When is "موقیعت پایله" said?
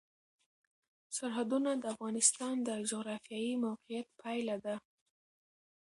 3.65-4.55